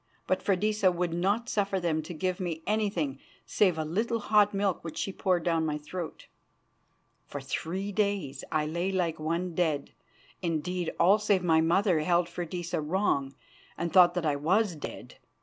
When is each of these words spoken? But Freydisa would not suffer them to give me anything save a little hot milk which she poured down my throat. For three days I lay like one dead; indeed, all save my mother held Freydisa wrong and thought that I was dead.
But 0.25 0.41
Freydisa 0.41 0.91
would 0.91 1.13
not 1.13 1.47
suffer 1.47 1.79
them 1.79 2.01
to 2.01 2.13
give 2.15 2.39
me 2.39 2.63
anything 2.65 3.19
save 3.45 3.77
a 3.77 3.85
little 3.85 4.17
hot 4.17 4.51
milk 4.51 4.83
which 4.83 4.97
she 4.97 5.13
poured 5.13 5.43
down 5.43 5.63
my 5.63 5.77
throat. 5.77 6.25
For 7.27 7.39
three 7.39 7.91
days 7.91 8.43
I 8.51 8.65
lay 8.65 8.91
like 8.91 9.19
one 9.19 9.53
dead; 9.53 9.91
indeed, 10.41 10.89
all 10.99 11.19
save 11.19 11.43
my 11.43 11.61
mother 11.61 11.99
held 11.99 12.27
Freydisa 12.27 12.81
wrong 12.81 13.35
and 13.77 13.93
thought 13.93 14.15
that 14.15 14.25
I 14.25 14.37
was 14.37 14.75
dead. 14.75 15.17